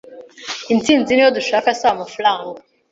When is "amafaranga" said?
1.93-2.59